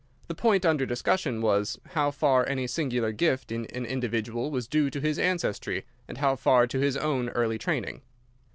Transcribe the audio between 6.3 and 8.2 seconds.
far to his own early training.